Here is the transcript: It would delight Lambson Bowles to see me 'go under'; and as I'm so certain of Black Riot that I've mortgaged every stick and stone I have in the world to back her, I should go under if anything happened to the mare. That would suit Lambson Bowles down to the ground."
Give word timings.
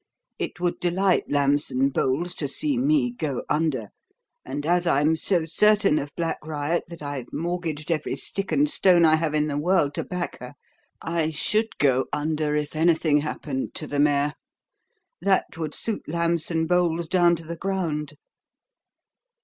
It 0.39 0.59
would 0.59 0.79
delight 0.79 1.25
Lambson 1.29 1.89
Bowles 1.89 2.33
to 2.33 2.47
see 2.47 2.75
me 2.75 3.11
'go 3.11 3.43
under'; 3.47 3.89
and 4.43 4.65
as 4.65 4.87
I'm 4.87 5.15
so 5.15 5.45
certain 5.45 5.99
of 5.99 6.11
Black 6.15 6.39
Riot 6.43 6.85
that 6.87 7.03
I've 7.03 7.31
mortgaged 7.31 7.91
every 7.91 8.15
stick 8.15 8.51
and 8.51 8.67
stone 8.67 9.05
I 9.05 9.17
have 9.17 9.35
in 9.35 9.45
the 9.45 9.59
world 9.59 9.93
to 9.93 10.03
back 10.03 10.39
her, 10.39 10.55
I 11.03 11.29
should 11.29 11.77
go 11.77 12.05
under 12.11 12.55
if 12.55 12.75
anything 12.75 13.19
happened 13.19 13.75
to 13.75 13.85
the 13.85 13.99
mare. 13.99 14.33
That 15.21 15.55
would 15.55 15.75
suit 15.75 16.01
Lambson 16.07 16.65
Bowles 16.65 17.05
down 17.07 17.35
to 17.35 17.45
the 17.45 17.55
ground." 17.55 18.15